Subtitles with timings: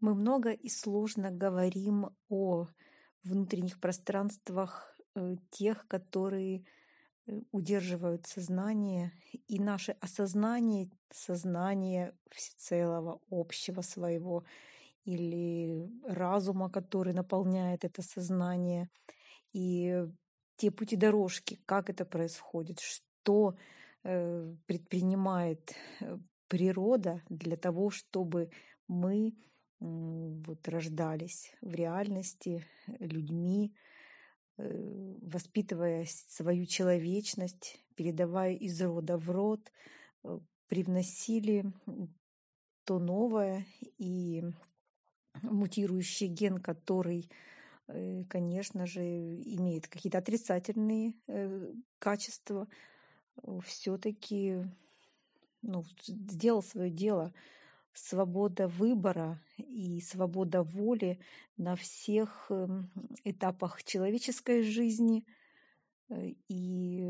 [0.00, 2.68] Мы много и сложно говорим о
[3.24, 6.64] внутренних пространствах э, тех, которые
[7.26, 9.12] э, удерживают сознание,
[9.48, 14.44] и наше осознание, сознание всецелого, общего своего,
[15.04, 18.88] или разума, который наполняет это сознание,
[19.52, 20.04] и
[20.58, 23.56] те пути дорожки, как это происходит, что
[24.04, 25.74] э, предпринимает
[26.46, 28.50] природа для того, чтобы
[28.86, 29.34] мы
[29.80, 32.64] вот рождались в реальности
[32.98, 33.74] людьми,
[34.56, 39.72] э, воспитывая свою человечность, передавая из рода в род,
[40.24, 41.64] э, привносили
[42.84, 43.66] то новое
[43.98, 44.42] и
[45.42, 47.30] мутирующий ген, который,
[47.86, 51.14] э, конечно же, имеет какие-то отрицательные
[52.00, 52.66] качества,
[53.64, 54.64] все-таки
[55.62, 57.32] ну, сделал свое дело–
[57.98, 61.18] свобода выбора и свобода воли
[61.56, 62.90] на всех эм,
[63.24, 65.24] этапах человеческой жизни
[66.08, 67.04] э, и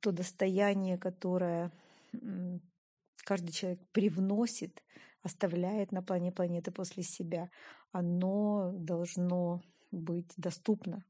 [0.00, 1.72] то достояние, которое
[3.24, 4.82] каждый человек привносит,
[5.22, 7.50] оставляет на плане планеты после себя,
[7.92, 11.04] оно должно быть доступно.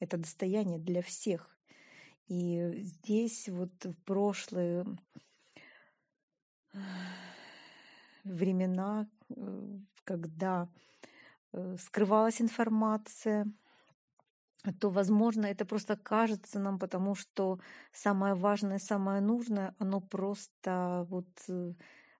[0.00, 1.56] Это достояние для всех.
[2.26, 4.86] И здесь вот в прошлые
[8.24, 10.68] времена, э, когда
[11.52, 13.46] э, скрывалась информация,
[14.80, 17.58] то, возможно, это просто кажется нам, потому что
[17.92, 21.72] самое важное, самое нужное, оно просто вот э,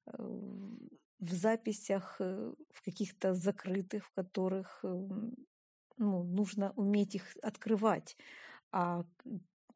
[0.06, 8.16] в записях, в каких-то закрытых, в которых ну, нужно уметь их открывать.
[8.72, 9.05] А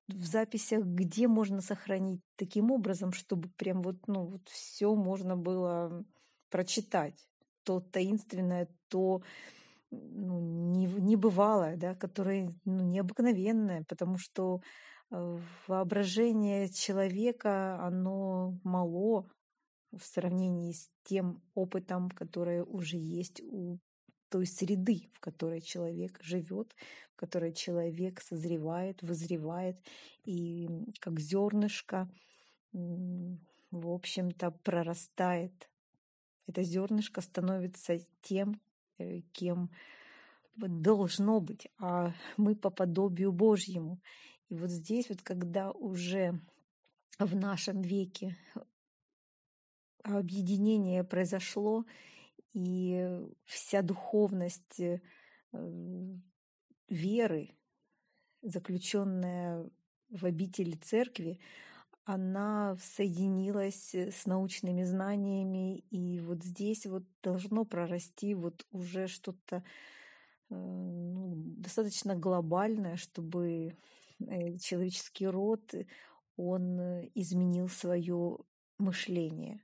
[0.08, 6.05] в записях, где можно сохранить таким образом, чтобы прям вот, ну, вот все можно было
[6.50, 7.28] прочитать.
[7.64, 9.22] То таинственное, то
[9.91, 14.61] ну, не, небывалое, да, которое ну, необыкновенное, потому что
[15.11, 19.29] э, воображение человека, оно мало
[19.92, 23.78] в сравнении с тем опытом, который уже есть у
[24.28, 26.74] той среды, в которой человек живет,
[27.13, 29.77] в которой человек созревает, вызревает,
[30.24, 30.68] и
[31.01, 32.11] как зернышко,
[32.73, 35.70] в общем-то, прорастает.
[36.46, 38.61] Это зернышко становится тем,
[38.98, 39.70] э, кем
[40.57, 44.01] должно быть, а мы по подобию Божьему.
[44.48, 46.40] И вот здесь вот, когда уже
[47.18, 48.36] в нашем веке
[50.02, 51.84] объединение произошло,
[52.52, 55.01] и вся духовность э,
[56.89, 57.51] веры,
[58.40, 59.68] заключенная
[60.08, 61.39] в обители церкви,
[62.06, 69.64] она соединилась с научными знаниями, и вот здесь вот должно прорасти вот уже что-то
[70.48, 73.77] э, ну, достаточно глобальное, чтобы
[74.20, 75.74] э, человеческий род,
[76.36, 76.78] он
[77.16, 78.39] изменил свое
[78.78, 79.61] мышление.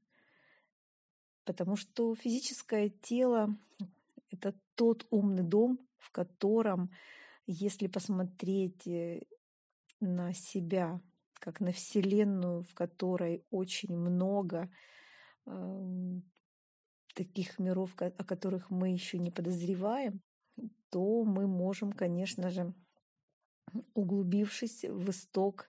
[1.44, 3.56] Потому что физическое тело—
[4.31, 6.91] это тот умный дом, в котором,
[7.47, 9.22] если посмотреть э,
[10.00, 11.00] на себя,
[11.42, 14.70] как на Вселенную, в которой очень много
[17.14, 20.22] таких миров, о которых мы еще не подозреваем,
[20.91, 22.72] то мы можем, конечно же,
[23.94, 25.69] углубившись в исток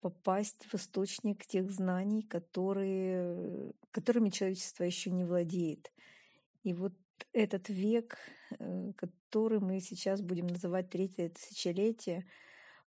[0.00, 5.92] попасть в источник тех знаний, которые, которыми человечество еще не владеет.
[6.62, 6.94] И вот
[7.32, 8.16] этот век,
[8.58, 12.24] э, который мы сейчас будем называть третье тысячелетие,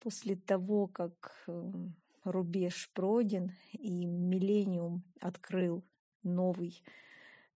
[0.03, 5.85] после того, как эм, рубеж пройден и миллениум открыл
[6.25, 6.83] новый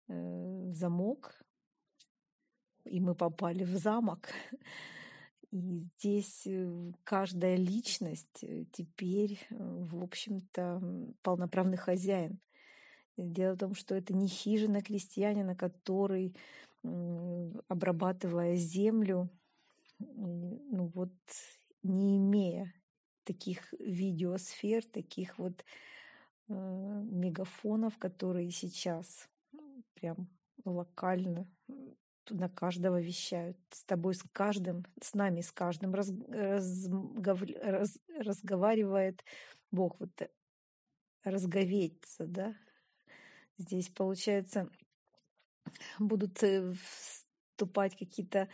[0.07, 1.41] э, замок,
[2.85, 4.29] и мы попали в замок,
[5.51, 10.81] И здесь э, каждая личность э, теперь, в общем-то,
[11.21, 12.39] полноправный хозяин.
[13.17, 16.35] Дело в том, что это не хижина крестьянина, который,
[17.67, 19.29] обрабатывая землю,
[19.97, 21.11] ну вот
[21.87, 22.73] не имея
[23.23, 25.65] таких видеосфер, таких вот
[26.47, 29.29] мегафонов, которые сейчас
[29.95, 30.29] прям
[30.63, 31.47] локально
[32.29, 33.57] на каждого вещают.
[33.71, 39.23] С тобой, с каждым, с нами, с каждым раз, разгов, раз, разговаривает
[39.71, 39.99] Бог.
[39.99, 40.29] Вот э,
[41.23, 42.55] разговеется, да?
[43.57, 44.69] Здесь, получается,
[45.99, 48.49] будут э, вступать какие-то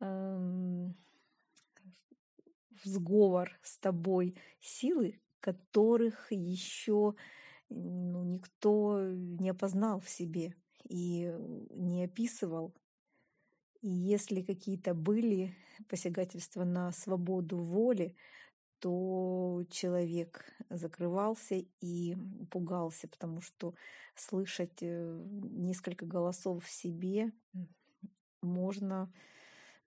[0.00, 0.94] эм,
[2.82, 7.14] в сговор с тобой силы, которых еще
[7.68, 10.54] ну, никто не опознал в себе.
[10.88, 11.32] и
[11.70, 12.74] не описывал.
[13.82, 15.54] И если какие-то были
[15.88, 18.16] посягательства на свободу воли,
[18.78, 22.16] то человек закрывался и
[22.50, 23.74] пугался, потому что
[24.14, 27.32] слышать э, несколько голосов в себе
[28.42, 29.12] можно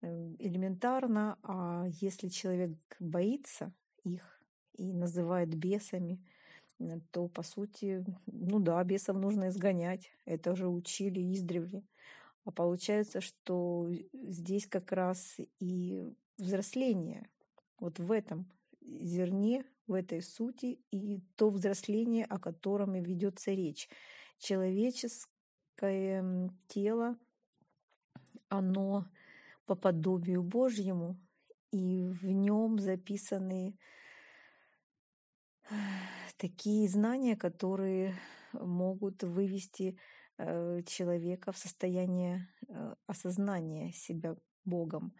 [0.02, 3.74] элементарно, а если человек боится
[4.04, 4.42] их
[4.74, 6.20] и называет бесами,
[6.80, 10.12] э, то, по сути, ну да, бесов нужно изгонять.
[10.26, 11.84] Это уже учили издревле.
[12.46, 16.04] А получается, что здесь как раз и
[16.38, 17.30] взросление
[17.80, 18.50] вот в этом
[18.82, 23.90] зерне, в этой сути и то взросление, о котором и ведется речь.
[24.38, 27.18] Человеческое тело,
[28.48, 29.06] оно
[29.70, 31.16] по подобию Божьему,
[31.72, 33.78] и в нем записаны
[36.38, 38.16] такие знания, которые
[38.54, 40.00] могут вывести
[40.40, 44.36] э, человека в состояние э, осознания себя
[44.66, 45.14] Богом.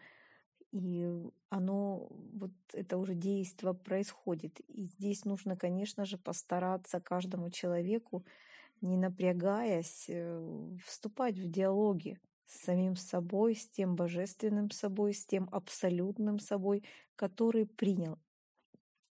[0.72, 1.08] И
[1.48, 4.58] оно, вот это уже действие происходит.
[4.66, 8.24] И здесь нужно, конечно же, постараться каждому человеку,
[8.80, 12.18] не напрягаясь, э, вступать в диалоги
[12.50, 16.82] с самим собой, с тем божественным собой, с тем абсолютным собой,
[17.14, 18.18] который принял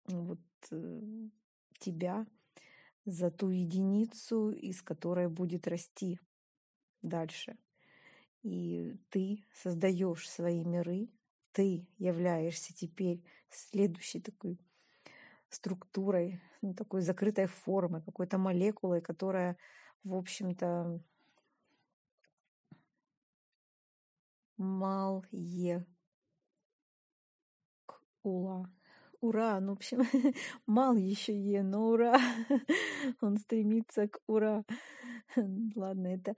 [0.07, 0.41] вот
[0.73, 1.29] э,
[1.79, 2.27] тебя
[3.05, 6.19] за ту единицу, из которой будет расти
[7.03, 7.57] дальше.
[8.43, 11.09] И ты создаешь свои миры,
[11.53, 14.59] ты являешься теперь следующей такой
[15.49, 19.57] структурой, ну, такой закрытой формы, какой-то молекулой, которая,
[20.03, 21.01] в общем-то,
[24.59, 25.87] мал е
[28.23, 28.71] ула.
[29.21, 30.03] Ура, ну, в общем,
[30.67, 32.17] мал еще е, но ура.
[33.21, 34.65] Он стремится к ура.
[35.75, 36.35] Ладно, это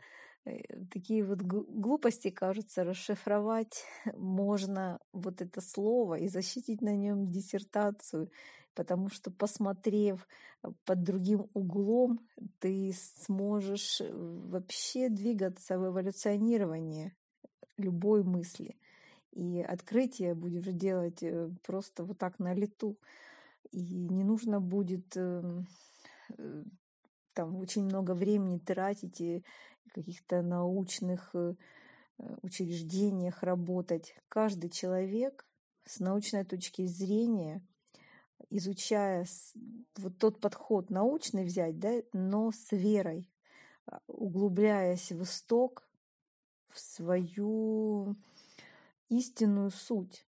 [0.47, 3.85] Э, такие вот глупости, кажется, расшифровать
[4.15, 8.31] можно вот это слово и защитить на нем диссертацию,
[8.75, 10.27] потому что, посмотрев
[10.63, 12.21] э, под другим углом,
[12.59, 17.15] ты сможешь э, вообще двигаться в эволюционирование
[17.81, 18.77] любой мысли.
[19.33, 21.23] И открытие будешь делать
[21.63, 22.99] просто вот так на лету.
[23.71, 25.67] И не нужно будет эм,
[27.35, 29.45] там очень много времени тратить и
[29.95, 31.55] каких-то научных э,
[32.19, 34.15] э, учреждениях работать.
[34.29, 35.47] Каждый человек
[35.85, 37.63] с научной точки зрения,
[38.51, 39.27] изучая
[39.97, 43.31] вот тот подход научный взять, да, но с верой,
[43.87, 45.89] а, углубляясь в исток,
[46.71, 48.17] в свою
[49.09, 50.27] истинную суть,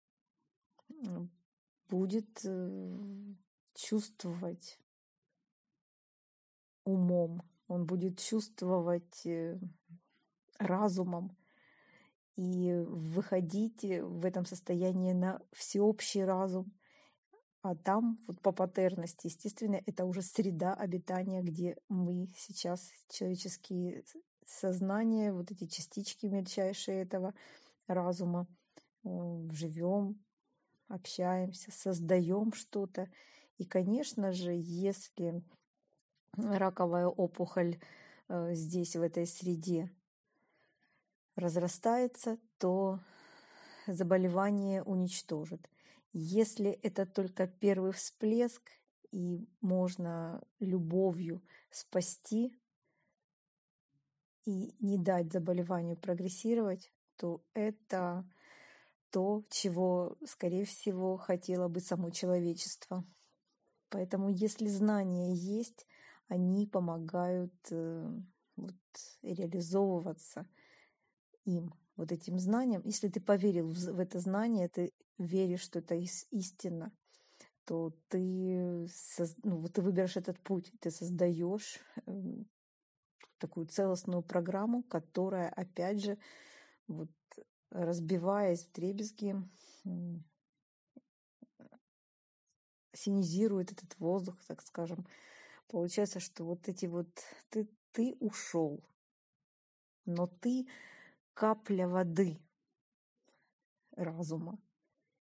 [1.88, 3.34] будет э,
[3.74, 4.78] чувствовать
[6.84, 9.60] умом он будет чувствовать э,
[10.58, 11.36] разумом
[12.36, 16.72] и выходить в этом состоянии на всеобщий разум.
[17.60, 24.04] А там вот по патерности, естественно, это уже среда обитания, где мы сейчас, человеческие
[24.48, 27.34] сознания, вот эти частички мельчайшие этого
[27.86, 28.46] разума,
[29.04, 30.22] живем,
[30.88, 33.08] общаемся, создаем что-то.
[33.58, 35.42] И, конечно же, если
[36.36, 37.78] раковая опухоль
[38.28, 39.90] э, здесь, в этой среде,
[41.34, 43.00] разрастается, то
[43.86, 45.68] заболевание уничтожит.
[46.12, 48.62] Если это только первый всплеск,
[49.10, 52.52] и можно любовью спасти
[54.48, 58.26] и не дать заболеванию прогрессировать, то это
[59.10, 63.04] то, чего, скорее всего, хотело бы само человечество.
[63.90, 65.86] Поэтому если знания есть,
[66.28, 68.10] они помогают э,
[68.56, 68.74] вот,
[69.20, 70.46] реализовываться
[71.44, 72.80] им, вот этим знанием.
[72.86, 76.90] Если ты поверил в это знание, ты веришь, что это истина,
[77.66, 78.88] то ты,
[79.42, 82.46] ну, ты выберешь этот путь, ты создаешь эм,
[83.38, 86.18] такую целостную программу, которая, опять же,
[86.86, 87.10] вот,
[87.70, 89.36] разбиваясь в требезги,
[92.92, 95.06] синизирует этот воздух, так скажем,
[95.68, 97.08] Получается, что вот эти вот
[97.50, 98.82] ты, ты ушел,
[100.06, 100.66] но ты
[101.34, 102.40] капля воды
[103.92, 104.58] разума.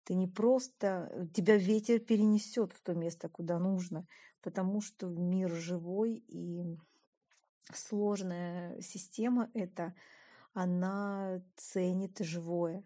[0.03, 4.07] Ты не просто, тебя ветер перенесет в то место, куда нужно,
[4.43, 6.79] потому что мир живой и
[7.73, 9.95] сложная система эта,
[10.53, 12.85] она ценит живое.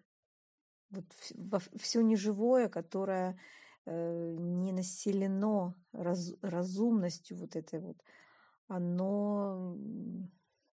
[0.90, 1.04] Вот
[1.76, 3.38] все неживое, которое
[3.90, 7.96] Э, не населено раз, разумностью вот этой вот,
[8.66, 9.78] оно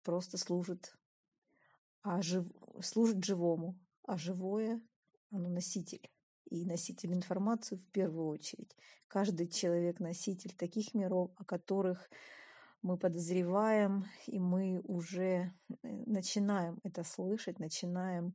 [0.02, 0.94] просто служит,
[2.02, 2.44] а жив...
[2.82, 4.82] служит живому, а живое
[5.30, 6.10] оно носитель.
[6.50, 8.76] И носитель информации в первую очередь.
[9.08, 12.10] Каждый человек носитель таких миров, о которых
[12.86, 18.34] мы подозреваем, и мы уже э, начинаем это слышать, начинаем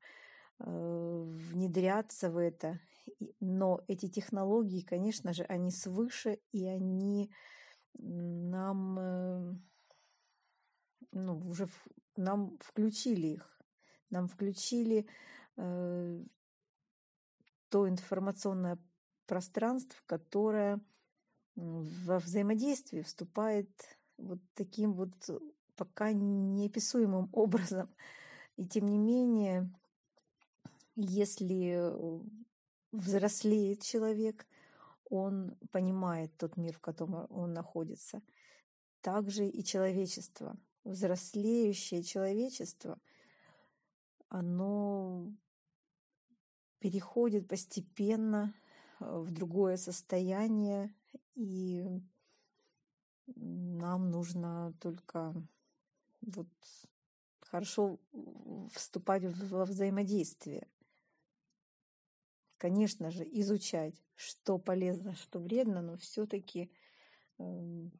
[0.60, 2.79] э, внедряться в это.
[3.39, 7.31] Но эти технологии, конечно же, они свыше, и они
[7.93, 9.55] нам э,
[11.13, 11.70] ну, уже
[12.17, 13.62] нам включили их.
[14.10, 15.08] Нам включили
[15.55, 16.24] э,
[17.70, 18.77] то информационное
[19.27, 20.81] пространство, которое
[21.55, 23.70] во взаимодействие вступает
[24.22, 25.12] вот таким вот
[25.75, 27.90] пока неописуемым образом.
[28.58, 29.72] И тем не менее,
[30.96, 31.92] если
[32.92, 34.46] взрослеет человек,
[35.10, 38.22] он понимает тот мир, в котором он находится.
[39.01, 43.00] Также и человечество, взрослеющее человечество,
[44.30, 45.34] оно
[46.80, 48.54] переходит постепенно
[49.00, 50.94] в другое состояние,
[51.36, 51.88] и
[53.36, 55.34] нам нужно только
[56.22, 56.48] вот
[57.42, 58.00] хорошо
[58.74, 60.68] вступать во взаимодействие.
[62.58, 66.72] Конечно же, изучать, что полезно, что вредно, но все-таки,
[67.40, 67.92] эм,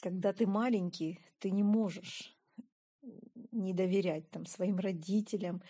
[0.00, 2.36] когда ты маленький, ты не можешь
[3.50, 5.62] не доверять там, своим родителям,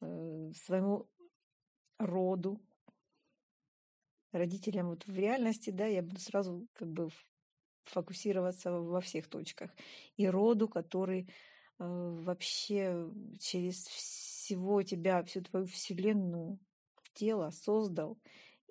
[0.00, 1.08] э, своему
[1.98, 2.60] роду,
[4.32, 7.08] родителям вот в реальности, да, я буду сразу как бы
[7.84, 9.70] фокусироваться во всех точках.
[10.16, 11.28] И роду, который э,
[11.78, 16.58] вообще через всего тебя, всю твою вселенную,
[17.14, 18.18] тело создал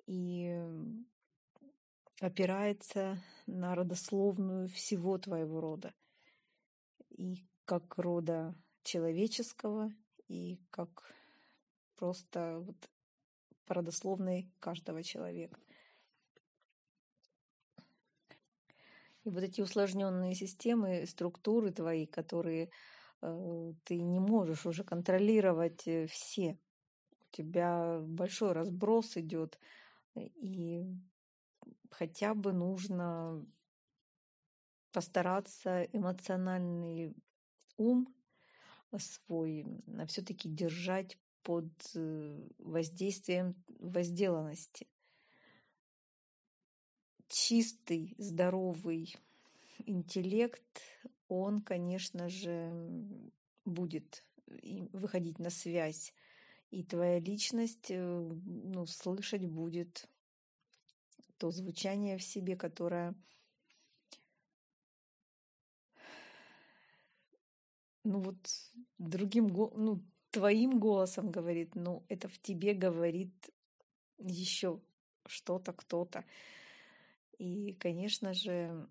[0.06, 0.60] и
[2.20, 5.94] опирается на родословную всего твоего рода.
[7.10, 9.92] И как рода человеческого,
[10.28, 11.14] и как
[11.96, 12.90] просто вот
[13.66, 15.60] по родословной каждого человека.
[19.30, 22.68] И вот эти усложненные системы, структуры твои, которые
[23.22, 26.58] э, ты не можешь уже контролировать э, все.
[27.12, 29.60] У тебя большой разброс идет,
[30.16, 30.82] и
[31.92, 33.46] хотя бы нужно
[34.90, 37.14] постараться эмоциональный
[37.76, 38.12] ум
[38.98, 39.64] свой
[40.08, 44.88] все-таки держать под э, воздействием возделанности
[47.30, 49.16] чистый, здоровый
[49.86, 50.82] интеллект,
[51.28, 52.70] он, конечно же,
[53.64, 54.24] будет
[54.92, 56.12] выходить на связь.
[56.70, 60.08] И твоя личность э, ну, слышать будет
[61.38, 63.14] то звучание в себе, которое
[68.04, 68.36] ну вот
[68.98, 73.32] другим, ну, твоим голосом говорит, ну, это в тебе говорит
[74.18, 74.80] еще
[75.26, 76.24] что-то, кто-то.
[77.40, 78.86] И, конечно же,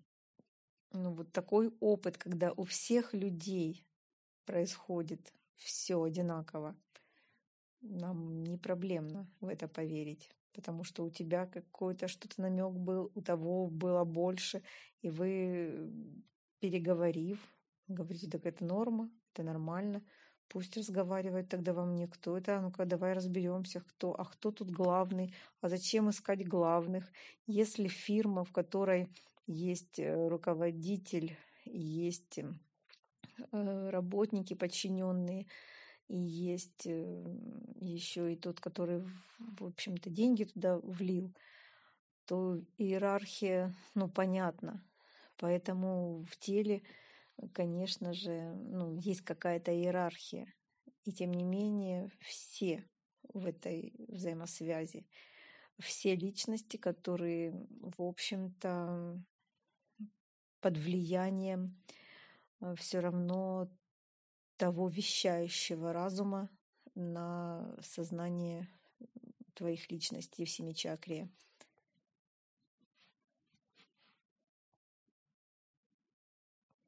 [0.92, 3.86] ну вот такой опыт, когда у всех людей
[4.44, 6.76] происходит все одинаково,
[7.80, 13.22] нам не проблемно в это поверить, потому что у тебя какой-то что-то намек был, у
[13.22, 14.64] того было больше,
[15.00, 15.88] и вы,
[16.58, 17.38] переговорив,
[17.86, 20.02] говорите, так это норма, это нормально,
[20.50, 24.68] Пусть разговаривает тогда во мне, кто это, а ну-ка давай разберемся, кто, а кто тут
[24.68, 27.08] главный, а зачем искать главных,
[27.46, 29.06] если фирма, в которой
[29.46, 35.46] есть э, руководитель, есть э, работники подчиненные,
[36.08, 37.24] и есть э,
[37.76, 39.04] еще и тот, который,
[39.38, 41.32] в общем-то, деньги туда влил,
[42.26, 44.84] то иерархия, ну, понятно.
[45.36, 46.82] Поэтому в теле
[47.52, 50.52] конечно же, ну, есть какая-то иерархия.
[51.04, 52.84] И тем не менее все
[53.32, 55.06] в этой взаимосвязи,
[55.78, 59.22] все личности, которые, в общем-то,
[60.60, 61.82] под влиянием
[62.60, 63.70] э, все равно
[64.56, 66.50] того вещающего разума
[66.94, 68.68] на сознание
[69.54, 71.30] твоих личностей в семи чакре.